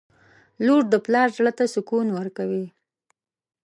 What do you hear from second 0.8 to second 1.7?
د پلار زړه ته